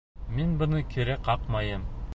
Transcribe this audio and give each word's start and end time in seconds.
Мин 0.37 0.55
быны 0.61 0.81
кире 0.95 1.19
ҡаҡмайым. 1.29 1.87